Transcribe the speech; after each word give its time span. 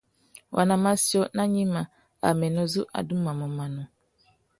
Waná 0.55 0.75
matiō 0.83 1.21
nà 1.35 1.43
gnïmá, 1.51 1.81
anêmê 2.27 2.63
zu 2.73 2.81
adumamú 2.99 3.47
manô. 3.57 3.83